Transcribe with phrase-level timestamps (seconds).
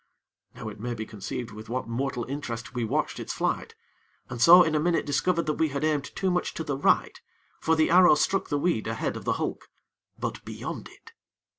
[0.55, 3.75] Now, it may be conceived with what mortal interest we watched its flight,
[4.31, 7.21] and so in a minute discovered that we had aimed too much to the right,
[7.59, 9.69] for the arrow struck the weed ahead of the hulk
[10.17, 11.11] but beyond it.